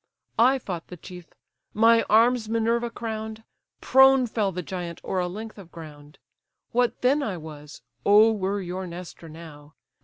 I 0.39 0.57
fought 0.57 0.87
the 0.87 0.97
chief: 0.97 1.27
my 1.75 2.01
arms 2.09 2.49
Minerva 2.49 2.89
crown'd: 2.89 3.43
Prone 3.81 4.25
fell 4.25 4.51
the 4.51 4.63
giant 4.63 4.99
o'er 5.05 5.19
a 5.19 5.27
length 5.27 5.59
of 5.59 5.71
ground. 5.71 6.17
What 6.71 7.01
then 7.03 7.21
I 7.21 7.37
was, 7.37 7.83
O 8.03 8.31
were 8.31 8.59
your 8.61 8.87
Nestor 8.87 9.29
now! 9.29 9.75